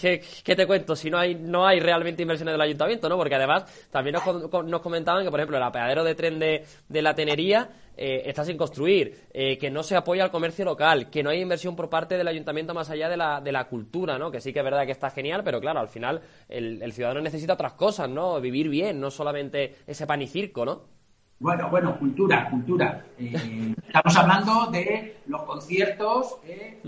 ¿qué, 0.00 0.20
qué 0.42 0.56
te 0.56 0.66
cuento? 0.66 0.96
Si 0.96 1.10
no 1.10 1.18
hay 1.18 1.34
no 1.34 1.66
hay 1.66 1.78
realmente 1.80 2.22
inversiones 2.22 2.54
del 2.54 2.60
ayuntamiento, 2.62 3.08
¿no? 3.08 3.16
Porque 3.16 3.34
además 3.34 3.64
también 3.90 4.14
nos, 4.14 4.64
nos 4.64 4.80
comentaban 4.80 5.22
que, 5.22 5.30
por 5.30 5.38
ejemplo, 5.38 5.58
el 5.58 5.62
apeadero 5.62 6.02
de 6.02 6.14
tren 6.14 6.38
de, 6.38 6.64
de 6.88 7.02
la 7.02 7.14
Tenería 7.14 7.68
eh, 7.94 8.22
está 8.24 8.44
sin 8.44 8.56
construir, 8.56 9.26
eh, 9.34 9.58
que 9.58 9.70
no 9.70 9.82
se 9.82 9.96
apoya 9.96 10.24
al 10.24 10.30
comercio 10.30 10.64
local, 10.64 11.10
que 11.10 11.22
no 11.22 11.30
hay 11.30 11.42
inversión 11.42 11.76
por 11.76 11.90
parte 11.90 12.16
del 12.16 12.28
ayuntamiento 12.28 12.72
más 12.72 12.88
allá 12.88 13.08
de 13.08 13.16
la, 13.16 13.40
de 13.40 13.52
la 13.52 13.68
cultura, 13.68 14.18
¿no? 14.18 14.30
Que 14.30 14.40
sí 14.40 14.52
que 14.52 14.60
es 14.60 14.64
verdad 14.64 14.86
que 14.86 14.92
está 14.92 15.10
genial, 15.10 15.42
pero 15.44 15.60
claro, 15.60 15.80
al 15.80 15.88
final 15.88 16.22
el, 16.48 16.80
el 16.80 16.92
ciudadano 16.92 17.20
necesita 17.20 17.52
otras 17.52 17.74
cosas, 17.74 18.08
¿no? 18.08 18.40
Vivir 18.40 18.70
bien, 18.70 18.98
no 18.98 19.10
solamente 19.10 19.76
ese 19.86 20.06
pan 20.06 20.22
y 20.22 20.26
circo, 20.26 20.64
¿no? 20.64 20.97
Bueno, 21.40 21.70
bueno, 21.70 21.96
cultura, 21.98 22.50
cultura. 22.50 23.04
Eh, 23.16 23.74
estamos 23.86 24.16
hablando 24.16 24.66
de 24.72 25.18
los 25.26 25.42
conciertos 25.44 26.38
eh, 26.44 26.80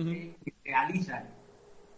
que 0.45 0.55
realizan. 0.65 1.25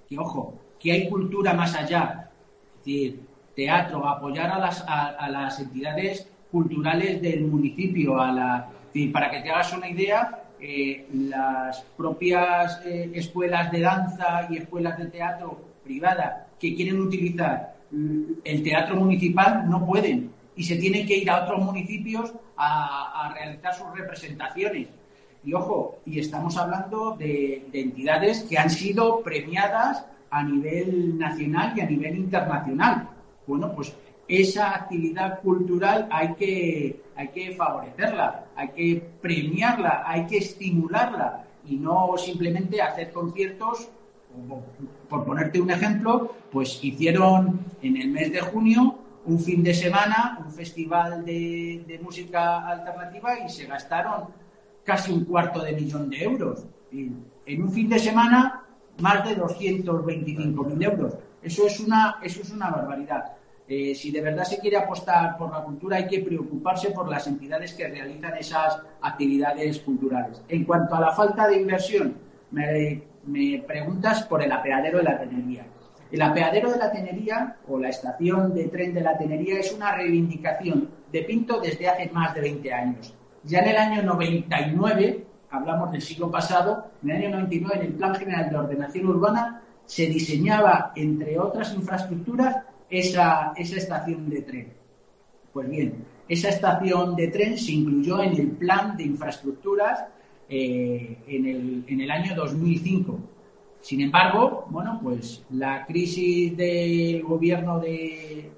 Que 0.07 0.19
ojo, 0.19 0.59
que 0.79 0.93
hay 0.93 1.09
cultura 1.09 1.55
más 1.55 1.75
allá. 1.75 2.31
Es 2.75 2.85
decir, 2.85 3.21
teatro, 3.57 4.07
apoyar 4.07 4.51
a 4.51 4.59
las, 4.59 4.85
a, 4.87 5.29
las 5.31 5.61
entidades 5.61 6.29
culturales 6.51 7.23
del 7.23 7.47
municipio, 7.47 8.21
a 8.21 8.31
la, 8.31 8.69
para 9.13 9.31
que 9.31 9.41
te 9.41 9.51
hagas 9.51 9.73
una 9.73 9.89
idea, 9.89 10.43
eh, 10.61 11.09
las 11.15 11.81
propias 11.97 12.83
escuelas 12.85 13.73
de 13.73 13.81
danza 13.81 14.47
y 14.51 14.59
escuelas 14.59 14.99
de 14.99 15.07
teatro 15.07 15.73
privada 15.83 16.49
que 16.61 16.75
quieren 16.75 17.01
utilizar 17.01 17.75
mm, 17.91 18.23
el 18.45 18.63
teatro 18.63 18.97
municipal 18.97 19.69
no 19.69 19.85
pueden 19.85 20.31
y 20.57 20.65
se 20.65 20.77
tienen 20.77 21.07
que 21.07 21.17
ir 21.17 21.31
a 21.31 21.45
otros 21.45 21.61
municipios 21.61 22.33
a, 22.57 23.33
realizar 23.35 23.75
sus 23.75 23.91
representaciones. 23.97 24.89
Y 25.45 25.55
ojo, 25.55 25.99
y 26.07 26.21
estamos 26.21 26.57
hablando 26.57 27.17
de, 27.17 27.67
entidades 27.73 28.45
que 28.45 28.59
han 28.59 28.71
sido 28.71 29.23
premiadas 29.23 30.05
a 30.31 30.45
nivel 30.45 31.19
nacional 31.19 31.73
y 31.77 31.81
a 31.81 31.87
nivel 31.87 32.17
internacional. 32.17 33.09
Bueno, 33.47 33.73
pues 33.75 33.95
esa 34.29 34.75
actividad 34.75 35.41
cultural 35.41 36.09
hay 36.11 36.35
que, 36.35 37.03
hay 37.17 37.29
que 37.29 37.55
favorecerla, 37.57 38.47
hay 38.55 38.69
que 38.69 39.09
premiarla, 39.21 40.05
hay 40.07 40.27
que 40.27 40.39
estimularla 40.39 41.45
y 41.67 41.77
no 41.77 42.17
simplemente 42.17 42.81
hacer 42.81 43.13
conciertos. 43.13 43.89
Por 45.09 45.27
ponerte 45.27 45.61
un 45.61 45.71
ejemplo, 45.71 46.35
pues 46.51 46.83
hicieron 46.83 47.61
en 47.83 47.97
el 47.99 48.09
mes 48.09 48.33
de 48.33 48.41
junio 48.41 49.02
un 49.25 49.39
fin 49.39 49.63
de 49.63 49.75
semana, 49.75 50.39
un 50.45 50.51
festival 50.53 51.25
de, 51.25 52.01
música 52.03 52.67
alternativa 52.67 53.39
y 53.39 53.49
se 53.49 53.67
gastaron 53.67 54.29
casi 54.85 55.13
un 55.13 55.25
cuarto 55.25 55.63
de 55.63 55.73
millón 55.73 56.11
de 56.11 56.23
euros. 56.23 56.67
en 56.91 57.63
un 57.63 57.73
fin 57.73 57.89
de 57.89 57.99
semana, 57.99 58.65
más 59.01 59.25
de 59.25 59.37
225.000 59.37 60.85
euros. 60.85 61.15
Eso 61.43 61.67
es 61.67 61.81
una, 61.81 62.19
eso 62.23 62.43
es 62.43 62.51
una 62.51 62.71
barbaridad. 62.71 63.33
Eh, 63.67 63.95
si 63.95 64.11
de 64.11 64.21
verdad 64.21 64.45
se 64.45 64.59
quiere 64.59 64.77
apostar 64.77 65.37
por 65.39 65.51
la 65.51 65.63
cultura, 65.63 65.97
hay 65.97 66.07
que 66.07 66.21
preocuparse 66.21 66.91
por 66.91 67.09
las 67.09 67.27
entidades 67.27 67.73
que 67.75 67.89
realizan 67.89 68.37
esas 68.37 68.81
actividades 69.01 69.79
culturales. 69.81 70.43
En 70.49 70.65
cuanto 70.65 70.95
a 70.95 71.01
la 71.01 71.13
falta 71.13 71.49
de 71.49 71.57
inversión, 71.57 72.17
me, 72.51 73.03
me 73.25 73.63
preguntas 73.67 74.25
por 74.25 74.43
el 74.43 74.53
apeadero 74.53 74.99
de 74.99 75.05
la 75.05 75.19
tenería. 75.19 75.65
El 76.13 76.21
apeadero 76.21 76.71
de 76.71 76.77
la 76.77 76.93
Tenería 76.93 77.57
o 77.67 77.79
la 77.79 77.89
estación 77.89 78.53
de 78.53 78.69
tren 78.69 78.93
de 78.93 79.01
la 79.01 79.17
Tenería 79.17 79.59
es 79.59 79.73
una 79.73 79.97
reivindicación 79.97 80.91
de 81.11 81.23
Pinto 81.23 81.59
desde 81.59 81.89
hace 81.89 82.11
más 82.11 82.35
de 82.35 82.43
20 82.43 82.71
años. 82.71 83.15
Ya 83.45 83.61
en 83.61 83.69
el 83.69 83.77
año 83.79 84.03
99, 84.03 85.25
hablamos 85.51 85.91
del 85.91 86.03
siglo 86.03 86.31
pasado, 86.31 86.91
en 87.03 87.11
el 87.11 87.17
año 87.17 87.31
99 87.31 87.77
en 87.77 87.87
el 87.87 87.93
Plan 87.95 88.15
General 88.15 88.51
de 88.51 88.57
Ordenación 88.57 89.07
Urbana 89.07 89.63
se 89.87 90.07
diseñaba, 90.07 90.93
entre 90.95 91.39
otras 91.39 91.73
infraestructuras, 91.73 92.59
esa, 92.91 93.55
esa 93.57 93.77
estación 93.77 94.29
de 94.29 94.43
tren. 94.43 94.73
Pues 95.51 95.67
bien, 95.71 96.05
esa 96.29 96.51
estación 96.51 97.17
de 97.17 97.29
tren 97.29 97.57
se 97.57 97.73
incluyó 97.73 98.23
en 98.23 98.35
el 98.35 98.51
Plan 98.51 98.99
de 98.99 99.05
Infraestructuras 99.05 100.05
eh, 100.47 101.17
en, 101.27 101.47
el, 101.47 101.85
en 101.89 102.01
el 102.03 102.11
año 102.11 102.35
2005 102.35 103.19
sin 103.83 104.01
embargo, 104.01 104.67
bueno, 104.71 105.01
pues 105.03 105.43
la 105.51 105.85
crisis 105.85 106.57
del 106.57 107.23
gobierno 107.25 107.81
de 107.81 108.51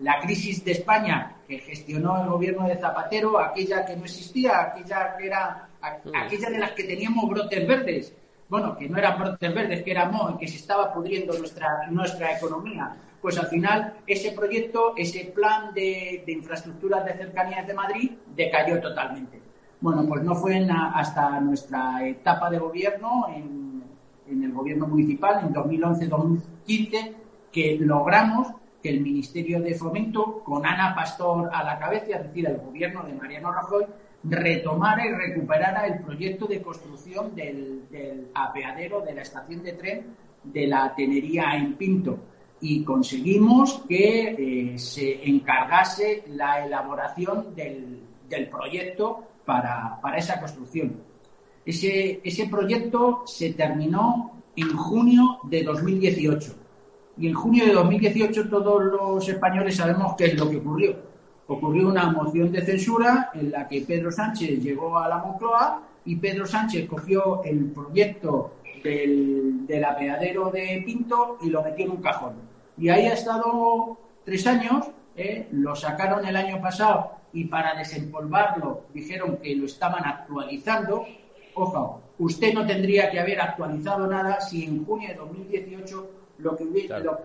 la 0.00 0.20
crisis 0.20 0.64
de 0.64 0.72
España 0.72 1.36
que 1.46 1.58
gestionó 1.58 2.22
el 2.22 2.28
gobierno 2.28 2.66
de 2.68 2.76
Zapatero, 2.76 3.38
aquella 3.40 3.84
que 3.84 3.96
no 3.96 4.04
existía, 4.04 4.60
aquella 4.60 5.16
que 5.16 5.26
era 5.26 5.68
aquella 5.80 6.50
de 6.50 6.58
las 6.58 6.70
que 6.70 6.84
teníamos 6.84 7.28
brotes 7.28 7.66
verdes, 7.66 8.14
bueno, 8.48 8.76
que 8.76 8.88
no 8.88 8.96
eran 8.96 9.18
brotes 9.18 9.54
verdes, 9.54 9.82
que 9.82 9.90
era 9.90 10.10
que 10.38 10.46
se 10.46 10.56
estaba 10.56 10.92
pudriendo 10.92 11.36
nuestra 11.36 11.88
nuestra 11.90 12.36
economía. 12.36 12.96
Pues 13.20 13.38
al 13.38 13.46
final 13.48 13.96
ese 14.06 14.30
proyecto, 14.32 14.94
ese 14.96 15.26
plan 15.34 15.74
de, 15.74 16.24
infraestructuras 16.28 17.04
de 17.04 17.14
cercanías 17.14 17.66
de 17.66 17.74
Madrid 17.74 18.10
decayó 18.36 18.80
totalmente. 18.80 19.40
Bueno, 19.80 20.06
pues 20.06 20.22
no 20.22 20.36
fue 20.36 20.64
hasta 20.94 21.40
nuestra 21.40 22.06
etapa 22.06 22.50
de 22.50 22.58
gobierno 22.58 23.26
en 23.34 23.69
en 24.30 24.44
el 24.44 24.52
gobierno 24.52 24.86
municipal 24.86 25.44
en 25.44 25.54
2011-2015 25.54 27.14
que 27.52 27.76
logramos 27.80 28.48
que 28.82 28.90
el 28.90 29.00
Ministerio 29.00 29.60
de 29.60 29.74
Fomento, 29.74 30.42
con 30.42 30.64
Ana 30.64 30.94
Pastor 30.94 31.50
a 31.52 31.62
la 31.62 31.78
cabeza, 31.78 32.16
es 32.16 32.22
decir, 32.24 32.46
el 32.46 32.58
gobierno 32.58 33.02
de 33.02 33.12
Mariano 33.14 33.52
Rajoy, 33.52 33.84
retomara 34.24 35.06
y 35.06 35.10
recuperara 35.10 35.86
el 35.86 36.00
proyecto 36.00 36.46
de 36.46 36.62
construcción 36.62 37.34
del, 37.34 38.30
apeadero 38.34 39.00
de 39.00 39.14
la 39.14 39.22
estación 39.22 39.62
de 39.62 39.72
tren 39.72 40.06
de 40.42 40.66
la 40.66 40.94
Tenería 40.94 41.56
en 41.56 41.74
Pinto. 41.74 42.18
Y 42.62 42.84
conseguimos 42.84 43.84
que 43.88 44.74
eh, 44.74 44.78
se 44.78 45.26
encargase 45.28 46.24
la 46.28 46.64
elaboración 46.64 47.54
del, 47.54 48.06
proyecto 48.50 49.24
para, 49.44 49.98
para 50.00 50.18
esa 50.18 50.38
construcción. 50.38 51.09
Ese, 51.70 52.20
ese 52.24 52.48
proyecto 52.48 53.22
se 53.26 53.52
terminó 53.52 54.42
en 54.56 54.76
junio 54.76 55.38
de 55.44 55.62
2018. 55.62 56.52
Y 57.18 57.28
en 57.28 57.34
junio 57.34 57.64
de 57.64 57.74
2018 57.74 58.48
todos 58.48 58.82
los 58.82 59.28
españoles 59.28 59.76
sabemos 59.76 60.16
qué 60.18 60.24
es 60.26 60.34
lo 60.34 60.50
que 60.50 60.56
ocurrió. 60.56 60.96
ocurrió 61.46 61.86
una 61.86 62.10
moción 62.10 62.50
de 62.50 62.62
censura 62.62 63.30
en 63.34 63.52
la 63.52 63.68
que 63.68 63.82
Pedro 63.82 64.10
Sánchez 64.10 64.60
llegó 64.60 64.98
a 64.98 65.06
la 65.06 65.18
Moncloa 65.18 65.82
y 66.06 66.16
Pedro 66.16 66.44
Sánchez 66.44 66.88
cogió 66.88 67.44
el 67.44 67.66
proyecto 67.66 68.54
del, 68.82 69.64
del 69.64 69.84
apeadero 69.84 70.50
de 70.50 70.82
Pinto 70.84 71.38
y 71.40 71.50
lo 71.50 71.62
metió 71.62 71.84
en 71.84 71.92
un 71.92 72.02
cajón. 72.02 72.32
Y 72.78 72.88
ahí 72.88 73.06
ha 73.06 73.12
estado 73.14 73.96
tres 74.24 74.44
años, 74.44 74.88
¿eh? 75.14 75.46
lo 75.52 75.76
sacaron 75.76 76.26
el 76.26 76.34
año 76.34 76.60
pasado 76.60 77.12
y 77.32 77.44
para 77.44 77.74
desempolvarlo 77.74 78.86
dijeron 78.92 79.36
que 79.36 79.54
lo 79.54 79.66
estaban 79.66 80.04
actualizando. 80.04 81.06
Ojo, 81.54 82.02
usted 82.18 82.52
no 82.54 82.66
tendría 82.66 83.10
que 83.10 83.20
haber 83.20 83.40
actualizado 83.40 84.06
nada 84.06 84.40
si 84.40 84.64
en 84.64 84.84
junio 84.84 85.08
de 85.08 85.14
2018 85.14 86.10
lo 86.38 86.56
que 86.56 86.64
hubiese, 86.64 87.00
lo, 87.00 87.16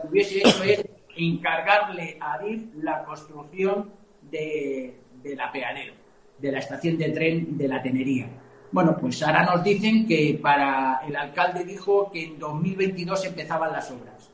que 0.00 0.08
hubiese 0.08 0.38
hecho 0.38 0.62
es 0.64 0.84
encargarle 1.16 2.16
a 2.20 2.38
DIF 2.38 2.74
la 2.76 3.04
construcción 3.04 3.90
de, 4.22 4.98
del 5.22 5.40
apeadero, 5.40 5.94
de 6.38 6.52
la 6.52 6.58
estación 6.58 6.98
de 6.98 7.10
tren 7.10 7.56
de 7.56 7.68
la 7.68 7.82
Tenería. 7.82 8.28
Bueno, 8.72 8.96
pues 8.98 9.22
ahora 9.22 9.44
nos 9.44 9.62
dicen 9.62 10.06
que 10.06 10.38
para 10.42 11.00
el 11.06 11.16
alcalde 11.16 11.64
dijo 11.64 12.10
que 12.10 12.24
en 12.24 12.38
2022 12.38 13.24
empezaban 13.26 13.72
las 13.72 13.90
obras. 13.90 14.30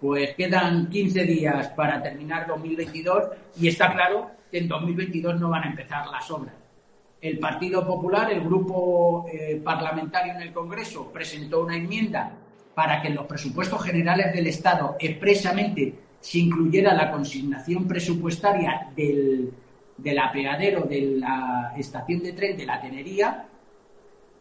Pues 0.00 0.34
quedan 0.36 0.88
15 0.88 1.24
días 1.24 1.68
para 1.70 2.00
terminar 2.00 2.46
2022 2.46 3.24
y 3.60 3.68
está 3.68 3.92
claro 3.92 4.30
que 4.50 4.58
en 4.58 4.68
2022 4.68 5.40
no 5.40 5.50
van 5.50 5.64
a 5.64 5.70
empezar 5.70 6.06
las 6.06 6.30
obras. 6.30 6.54
El 7.20 7.38
Partido 7.38 7.84
Popular, 7.86 8.30
el 8.30 8.42
grupo 8.42 9.26
eh, 9.32 9.60
parlamentario 9.62 10.34
en 10.34 10.42
el 10.42 10.52
Congreso, 10.52 11.10
presentó 11.12 11.64
una 11.64 11.76
enmienda 11.76 12.32
para 12.74 13.02
que 13.02 13.08
en 13.08 13.16
los 13.16 13.26
presupuestos 13.26 13.82
generales 13.82 14.32
del 14.32 14.46
Estado 14.46 14.96
expresamente 15.00 15.94
se 16.20 16.38
incluyera 16.38 16.94
la 16.94 17.10
consignación 17.10 17.88
presupuestaria 17.88 18.92
del, 18.94 19.52
del 19.96 20.18
apeadero 20.18 20.82
de 20.82 21.16
la 21.18 21.74
estación 21.76 22.22
de 22.22 22.32
tren 22.32 22.56
de 22.56 22.66
la 22.66 22.80
Tenería 22.80 23.46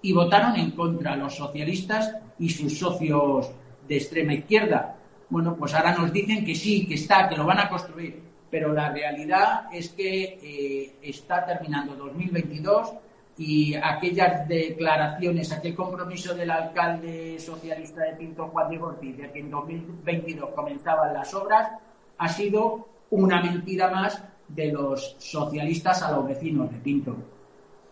y 0.02 0.14
votaron 0.14 0.56
en 0.56 0.72
contra 0.72 1.16
los 1.16 1.36
socialistas 1.36 2.16
y 2.38 2.50
sus 2.50 2.78
socios 2.78 3.52
de 3.88 3.98
extrema 3.98 4.34
izquierda. 4.34 4.98
Bueno, 5.30 5.56
pues 5.56 5.74
ahora 5.74 5.96
nos 5.96 6.14
dicen 6.14 6.46
que 6.46 6.54
sí, 6.54 6.86
que 6.86 6.94
está, 6.94 7.28
que 7.28 7.36
lo 7.36 7.46
van 7.46 7.60
a 7.60 7.70
construir, 7.70 8.22
pero 8.50 8.74
la 8.74 8.90
realidad 8.90 9.66
es 9.72 9.90
que 9.90 10.40
eh, 10.42 10.96
está 11.02 11.46
terminando 11.46 11.96
2022 11.96 12.94
y 13.38 13.76
aquellas 13.76 14.48
declaraciones, 14.48 15.52
aquel 15.52 15.76
compromiso 15.76 16.34
del 16.34 16.50
alcalde 16.50 17.38
socialista 17.40 18.02
de 18.02 18.14
Pinto, 18.14 18.48
Juan 18.48 18.70
Diego 18.70 18.88
Ortiz, 18.88 19.18
de 19.18 19.32
que 19.32 19.40
en 19.40 19.52
2022 19.52 20.50
comenzaban 20.56 21.14
las 21.14 21.34
obras, 21.34 21.70
ha 22.18 22.28
sido 22.28 22.88
una 23.12 23.42
mentira 23.42 23.92
más 23.92 24.24
de 24.48 24.72
los 24.72 25.16
socialistas 25.20 26.02
a 26.02 26.12
los 26.12 26.26
vecinos 26.26 26.72
de 26.72 26.78
Pinto. 26.80 27.16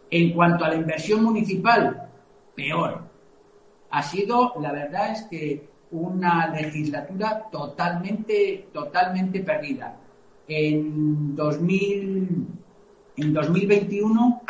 En 0.10 0.34
cuanto 0.34 0.66
a 0.66 0.70
la 0.70 0.76
inversión 0.76 1.24
municipal, 1.24 2.10
peor. 2.56 3.02
Ha 3.92 4.04
sido, 4.04 4.54
la 4.60 4.72
verdad 4.72 5.12
es 5.12 5.24
que 5.24 5.70
una 5.92 6.48
legislatura 6.48 7.48
totalmente, 7.52 8.70
totalmente 8.74 9.42
perdida. 9.42 9.96
En, 10.48 11.36
2000, 11.36 12.48
en 13.18 13.34
2021, 13.34 14.42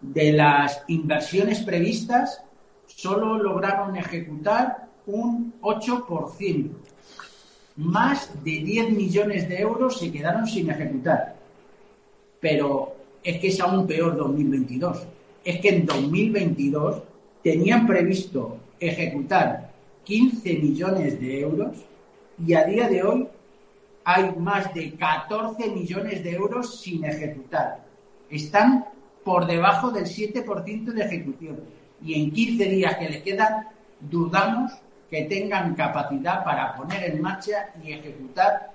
de 0.00 0.32
las 0.32 0.82
inversiones 0.88 1.60
previstas, 1.60 2.42
solo 2.86 3.38
lograron 3.38 3.96
ejecutar 3.96 4.88
un 5.06 5.54
8%. 5.60 6.70
Más 7.76 8.44
de 8.44 8.50
10 8.50 8.90
millones 8.90 9.48
de 9.48 9.60
euros 9.60 9.98
se 9.98 10.12
quedaron 10.12 10.46
sin 10.46 10.70
ejecutar. 10.70 11.36
Pero 12.40 12.94
es 13.22 13.38
que 13.40 13.48
es 13.48 13.60
aún 13.60 13.86
peor 13.86 14.16
2022. 14.16 15.02
Es 15.44 15.60
que 15.60 15.68
en 15.70 15.86
2022 15.86 17.02
tenían 17.42 17.86
previsto 17.86 18.58
ejecutar 18.78 19.72
15 20.04 20.54
millones 20.54 21.20
de 21.20 21.40
euros 21.40 21.76
y 22.46 22.54
a 22.54 22.64
día 22.64 22.88
de 22.88 23.02
hoy 23.02 23.26
hay 24.04 24.34
más 24.36 24.72
de 24.74 24.94
14 24.94 25.70
millones 25.70 26.22
de 26.22 26.32
euros 26.32 26.80
sin 26.80 27.04
ejecutar. 27.04 27.84
Están 28.28 28.84
por 29.24 29.46
debajo 29.46 29.90
del 29.90 30.04
7% 30.04 30.84
de 30.92 31.02
ejecución. 31.02 31.60
Y 32.02 32.22
en 32.22 32.30
15 32.30 32.64
días 32.66 32.96
que 32.96 33.08
le 33.08 33.22
quedan, 33.22 33.68
dudamos 34.00 34.72
que 35.10 35.22
tengan 35.22 35.74
capacidad 35.74 36.44
para 36.44 36.74
poner 36.74 37.10
en 37.10 37.22
marcha 37.22 37.70
y 37.82 37.92
ejecutar 37.92 38.72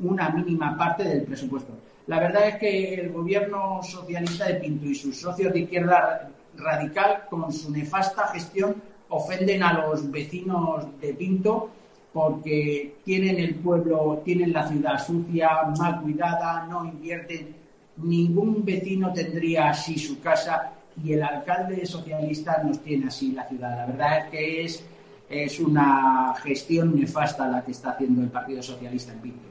una 0.00 0.30
mínima 0.30 0.76
parte 0.76 1.04
del 1.04 1.22
presupuesto. 1.22 1.72
La 2.06 2.20
verdad 2.20 2.48
es 2.48 2.56
que 2.56 2.94
el 2.94 3.12
gobierno 3.12 3.80
socialista 3.82 4.46
de 4.46 4.54
Pinto 4.54 4.86
y 4.86 4.94
sus 4.94 5.20
socios 5.20 5.52
de 5.52 5.60
izquierda 5.60 6.30
radical, 6.56 7.24
con 7.28 7.52
su 7.52 7.70
nefasta 7.70 8.28
gestión, 8.28 8.82
ofenden 9.08 9.62
a 9.62 9.72
los 9.72 10.10
vecinos 10.10 10.86
de 11.00 11.14
Pinto 11.14 11.70
porque 12.16 12.96
tienen 13.04 13.38
el 13.38 13.56
pueblo, 13.56 14.22
tienen 14.24 14.50
la 14.50 14.66
ciudad 14.66 15.06
sucia, 15.06 15.50
mal 15.78 16.00
cuidada, 16.00 16.66
no 16.66 16.86
invierten. 16.86 17.54
Ningún 17.98 18.64
vecino 18.64 19.12
tendría 19.12 19.68
así 19.68 19.98
su 19.98 20.18
casa 20.18 20.72
y 21.04 21.12
el 21.12 21.22
alcalde 21.22 21.84
socialista 21.84 22.62
nos 22.62 22.80
tiene 22.80 23.08
así 23.08 23.32
la 23.32 23.46
ciudad. 23.46 23.76
La 23.76 23.84
verdad 23.84 24.18
es 24.18 24.30
que 24.30 24.64
es, 24.64 24.84
es 25.28 25.60
una 25.60 26.34
gestión 26.42 26.98
nefasta 26.98 27.46
la 27.48 27.62
que 27.62 27.72
está 27.72 27.90
haciendo 27.90 28.22
el 28.22 28.28
Partido 28.28 28.62
Socialista 28.62 29.12
en 29.12 29.20
Pinto. 29.20 29.48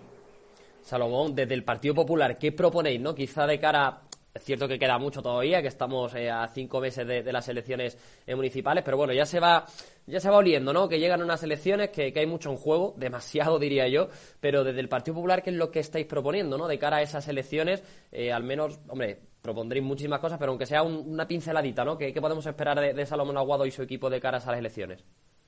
Salomón, 0.82 1.36
desde 1.36 1.54
el 1.54 1.64
Partido 1.64 1.94
Popular, 1.94 2.36
¿qué 2.40 2.52
proponéis, 2.52 3.00
no? 3.00 3.14
Quizá 3.14 3.46
de 3.46 3.60
cara 3.60 4.05
es 4.36 4.44
cierto 4.44 4.68
que 4.68 4.78
queda 4.78 4.98
mucho 4.98 5.22
todavía, 5.22 5.62
que 5.62 5.70
estamos 5.70 6.14
eh, 6.14 6.30
a 6.30 6.46
cinco 6.50 6.82
meses 6.82 7.08
de, 7.08 7.32
las 7.32 7.48
elecciones 7.48 7.98
eh, 8.28 8.36
municipales, 8.36 8.84
pero 8.84 8.98
bueno, 8.98 9.14
ya 9.14 9.26
se 9.26 9.40
va 9.40 9.66
ya 10.08 10.20
se 10.20 10.30
va 10.30 10.38
oliendo, 10.38 10.74
¿no? 10.74 10.90
Que 10.90 11.00
llegan 11.00 11.24
unas 11.24 11.42
elecciones, 11.42 11.90
que, 11.90 12.14
hay 12.14 12.26
mucho 12.28 12.52
en 12.52 12.58
juego, 12.58 12.94
demasiado 12.98 13.58
diría 13.58 13.88
yo, 13.88 14.10
pero 14.42 14.66
desde 14.66 14.82
el 14.82 14.90
Partido 14.90 15.16
Popular, 15.16 15.42
¿qué 15.42 15.52
es 15.52 15.56
lo 15.56 15.72
que 15.72 15.80
estáis 15.80 16.06
proponiendo, 16.06 16.58
¿no? 16.58 16.68
De 16.68 16.78
cara 16.78 16.98
a 16.98 17.02
esas 17.02 17.28
elecciones, 17.30 17.82
eh, 18.12 18.34
al 18.34 18.44
menos, 18.44 18.78
hombre, 18.90 19.18
propondréis 19.42 19.86
muchísimas 19.86 20.20
cosas, 20.20 20.38
pero 20.38 20.52
aunque 20.52 20.66
sea 20.66 20.84
una 20.84 21.26
pinceladita, 21.26 21.86
¿no? 21.86 21.98
¿Qué, 21.98 22.12
podemos 22.20 22.46
esperar 22.46 22.94
de, 22.94 23.06
Salomón 23.06 23.38
Aguado 23.38 23.66
y 23.66 23.72
su 23.72 23.84
equipo 23.84 24.10
de 24.10 24.20
cara 24.20 24.38
a 24.38 24.42
esas 24.42 24.58
elecciones? 24.58 25.02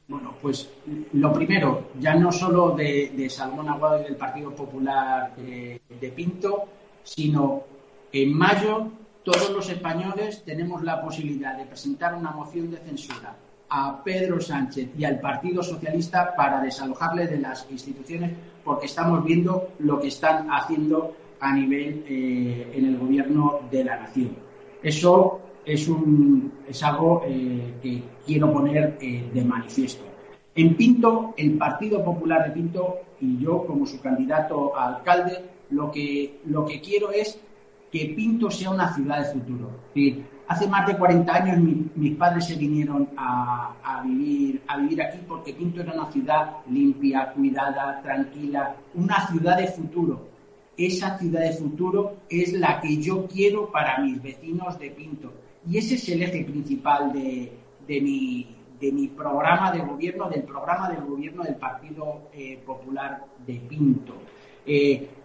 Bueno, 0.07 0.33
pues 0.41 0.71
lo 1.11 1.33
primero, 1.33 1.89
ya 1.99 2.15
no 2.15 2.31
solo 2.31 2.71
de, 2.71 3.27
Salomón 3.29 3.67
Aguado 3.67 3.99
y 3.99 4.03
del 4.05 4.15
Partido 4.15 4.55
Popular 4.55 5.35
de 5.35 6.13
Pinto, 6.15 6.69
sino 7.03 7.76
en 8.11 8.37
mayo 8.37 8.91
todos 9.23 9.49
los 9.49 9.69
españoles 9.69 10.43
tenemos 10.45 10.83
la 10.83 11.01
posibilidad 11.01 11.57
de 11.57 11.65
presentar 11.65 12.15
una 12.15 12.31
moción 12.31 12.71
de 12.71 12.77
censura 12.77 13.35
a 13.69 14.01
Pedro 14.03 14.39
Sánchez 14.39 14.89
y 14.97 15.03
al 15.03 15.19
Partido 15.19 15.61
Socialista 15.61 16.33
para 16.35 16.61
desalojarle 16.61 17.27
de 17.27 17.39
las 17.39 17.67
instituciones 17.69 18.31
porque 18.63 18.85
estamos 18.85 19.23
viendo 19.25 19.69
lo 19.79 19.99
que 19.99 20.07
están 20.07 20.47
haciendo 20.49 21.13
a 21.39 21.53
nivel 21.53 22.03
eh, 22.07 22.71
en 22.73 22.85
el 22.85 22.97
gobierno 22.97 23.59
de 23.69 23.83
la 23.83 23.99
nación. 23.99 24.35
Eso 24.81 25.41
es, 25.65 25.87
un, 25.87 26.53
es 26.67 26.81
algo 26.83 27.23
eh, 27.25 27.73
que 27.81 28.03
quiero 28.25 28.51
poner 28.51 28.97
eh, 29.01 29.29
de 29.33 29.43
manifiesto. 29.43 30.03
En 30.55 30.75
Pinto, 30.75 31.33
el 31.37 31.57
Partido 31.57 32.03
Popular 32.03 32.45
de 32.45 32.51
Pinto 32.51 32.99
y 33.19 33.37
yo 33.39 33.65
como 33.65 33.85
su 33.85 33.99
candidato 34.01 34.75
a 34.75 34.95
alcalde, 34.95 35.43
lo 35.71 35.91
que, 35.91 36.39
lo 36.45 36.65
que 36.65 36.79
quiero 36.79 37.11
es 37.11 37.39
que 37.91 38.13
Pinto 38.15 38.51
sea 38.51 38.71
una 38.71 38.93
ciudad 38.93 39.19
de 39.19 39.39
futuro. 39.39 39.69
hace 40.47 40.67
más 40.67 40.87
de 40.87 40.97
40 40.97 41.33
años 41.33 41.57
mis 41.95 42.15
padres 42.15 42.45
se 42.45 42.55
vinieron 42.55 43.09
a, 43.17 44.01
vivir, 44.05 44.61
aquí 44.67 45.19
porque 45.27 45.53
Pinto 45.53 45.81
era 45.81 45.93
una 45.93 46.11
ciudad 46.11 46.57
limpia, 46.69 47.31
cuidada, 47.33 48.01
tranquila, 48.01 48.75
una 48.93 49.27
ciudad 49.27 49.57
de 49.57 49.67
futuro. 49.67 50.27
Esa 50.77 51.17
ciudad 51.17 51.41
de 51.41 51.53
futuro 51.53 52.17
es 52.29 52.53
la 52.53 52.79
que 52.79 52.97
yo 52.97 53.25
quiero 53.27 53.71
para 53.71 53.97
mis 53.99 54.21
vecinos 54.21 54.77
de 54.77 54.91
Pinto. 54.91 55.33
Y 55.67 55.77
ese 55.77 55.95
es 55.95 56.09
el 56.09 56.21
eje 56.21 56.45
principal 56.45 57.11
de, 57.11 57.51
mi, 58.01 58.55
de 58.79 58.91
mi 58.91 59.07
programa 59.07 59.71
de 59.71 59.79
gobierno, 59.79 60.29
del 60.29 60.43
programa 60.43 60.89
del 60.89 61.01
gobierno 61.01 61.43
del 61.43 61.55
Partido 61.55 62.29
eh, 62.31 62.61
Popular 62.63 63.25
de 63.45 63.55
Pinto. 63.55 64.13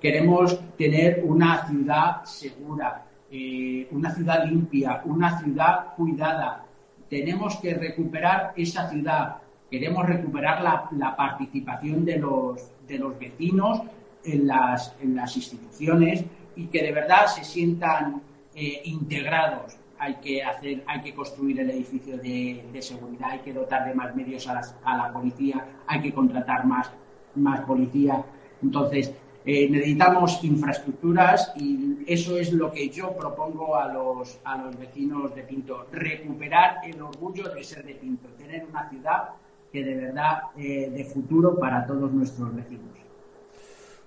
Queremos 0.03 0.61
tener 0.77 1.23
una 1.25 1.67
ciudad 1.67 2.25
segura, 2.25 3.07
eh, 3.31 3.89
una 3.93 4.11
ciudad 4.11 4.45
limpia, 4.45 5.01
una 5.05 5.39
ciudad 5.39 5.95
cuidada. 5.97 6.67
Tenemos 7.09 7.57
que 7.57 7.73
recuperar 7.75 8.53
esa 8.57 8.91
ciudad. 8.91 9.37
Queremos 9.71 10.07
recuperar 10.07 10.61
la, 10.63 11.17
participación 11.17 12.05
de 12.05 12.19
los, 12.19 12.71
de 12.87 12.99
los 12.99 13.19
vecinos 13.19 13.83
en 14.25 14.47
las, 14.47 14.95
en 15.01 15.17
las 15.17 15.37
instituciones 15.37 16.25
y 16.57 16.67
que 16.67 16.83
de 16.83 16.93
verdad 16.93 17.27
se 17.27 17.43
sientan 17.43 18.21
eh, 18.55 18.83
integrados. 18.85 19.77
Hay 19.99 20.17
que 20.17 20.43
hacer, 20.43 20.85
hay 20.87 21.01
que 21.01 21.15
construir 21.15 21.61
el 21.61 21.71
edificio 21.71 22.19
de, 22.19 22.65
seguridad, 22.81 23.31
hay 23.31 23.39
que 23.39 23.53
dotar 23.53 23.89
de 23.89 23.95
más 23.95 24.15
medios 24.15 24.47
a, 24.49 24.61
a 24.85 24.97
la 24.97 25.13
policía, 25.13 25.65
hay 25.87 26.01
que 26.01 26.13
contratar 26.13 26.67
más, 26.67 26.91
más 27.37 27.61
policía. 27.61 28.23
Entonces, 28.63 29.13
Eh, 29.45 29.69
necesitamos 29.69 30.43
infraestructuras 30.45 31.53
y 31.57 32.05
eso 32.07 32.39
es 32.39 32.53
lo 32.53 32.71
que 32.71 32.89
yo 32.89 33.13
propongo 33.17 33.77
a 33.77 33.93
los, 33.93 34.39
a 34.45 34.57
los 34.57 34.79
vecinos 34.79 35.35
de 35.35 35.43
Pinto, 35.43 35.87
recuperar 35.91 36.77
el 36.85 37.03
orgullo 37.03 37.49
de 37.49 37.65
ser 37.65 37.85
de 37.85 37.95
Pinto, 37.95 38.29
tener 38.39 38.65
una 38.71 38.89
ciudad 38.89 39.31
que 39.73 39.83
de 39.83 39.95
verdad 39.97 40.43
eh, 40.57 40.91
de 40.95 41.05
futuro 41.05 41.59
para 41.59 41.85
todos 41.87 42.13
nuestros 42.13 42.55
vecinos. 42.55 43.02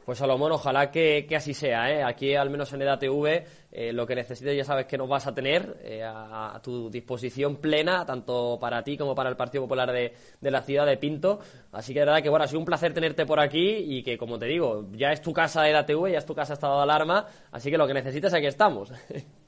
Pues 0.05 0.19
Salomón, 0.19 0.51
ojalá 0.51 0.91
que, 0.91 1.27
así 1.35 1.55
sea. 1.55 1.91
¿eh? 1.91 2.03
Aquí, 2.03 2.35
al 2.35 2.51
menos 2.51 2.71
en 2.71 2.83
EDATV, 2.83 3.43
eh, 3.71 3.91
lo 3.91 4.05
que 4.05 4.13
necesites 4.13 4.55
ya 4.55 4.63
sabes 4.63 4.85
que 4.85 4.99
nos 4.99 5.09
vas 5.09 5.25
a 5.25 5.33
tener 5.33 5.79
eh, 5.81 6.03
a, 6.05 6.59
tu 6.61 6.91
disposición 6.91 7.55
plena, 7.55 8.05
tanto 8.05 8.59
para 8.61 8.83
ti 8.83 8.97
como 8.97 9.15
para 9.15 9.31
el 9.31 9.35
Partido 9.35 9.63
Popular 9.63 9.91
de, 9.91 10.13
la 10.41 10.61
ciudad 10.61 10.85
de 10.85 10.97
Pinto. 10.97 11.39
Así 11.71 11.91
que 11.91 12.01
de 12.01 12.05
verdad 12.05 12.21
que 12.21 12.29
bueno, 12.29 12.45
ha 12.45 12.47
sido 12.47 12.59
un 12.59 12.65
placer 12.65 12.93
tenerte 12.93 13.25
por 13.25 13.39
aquí 13.39 13.77
y 13.77 14.03
que, 14.03 14.15
como 14.15 14.37
te 14.37 14.45
digo, 14.45 14.85
ya 14.91 15.11
es 15.11 15.23
tu 15.23 15.33
casa 15.33 15.67
EDATV, 15.67 16.11
ya 16.11 16.19
es 16.19 16.25
tu 16.25 16.35
casa 16.35 16.53
estado 16.53 16.77
de 16.77 16.83
alarma, 16.83 17.25
así 17.51 17.71
que 17.71 17.77
lo 17.77 17.87
que 17.87 17.95
necesites 17.95 18.31
aquí 18.33 18.45
estamos. 18.45 18.91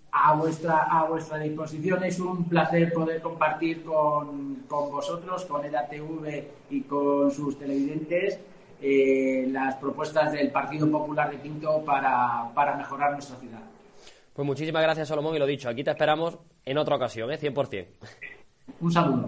A 0.09 0.33
vuestra, 0.33 0.87
a 0.89 1.05
vuestra 1.05 1.37
disposición 1.37 2.03
es 2.03 2.19
un 2.19 2.45
placer 2.45 2.91
poder 2.91 3.21
compartir 3.21 3.83
con, 3.83 4.63
con 4.67 4.89
vosotros, 4.89 5.45
con 5.45 5.63
EDATV 5.63 6.43
y 6.71 6.81
con 6.83 7.29
sus 7.29 7.59
televidentes 7.59 8.39
eh, 8.81 9.47
las 9.51 9.75
propuestas 9.77 10.31
del 10.31 10.51
Partido 10.51 10.89
Popular 10.89 11.31
de 11.31 11.37
Pinto 11.37 11.83
para, 11.83 12.51
para 12.53 12.75
mejorar 12.75 13.11
nuestra 13.13 13.37
ciudad. 13.37 13.61
Pues 14.33 14.45
muchísimas 14.45 14.83
gracias, 14.83 15.07
Solomón, 15.07 15.35
y 15.35 15.39
lo 15.39 15.47
dicho, 15.47 15.67
aquí 15.67 15.83
te 15.83 15.91
esperamos 15.91 16.37
en 16.63 16.77
otra 16.77 16.95
ocasión, 16.95 17.31
¿eh? 17.31 17.39
100%. 17.39 17.87
Un 18.81 18.91
saludo. 18.91 19.27